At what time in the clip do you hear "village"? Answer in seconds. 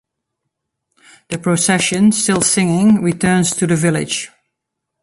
3.75-4.31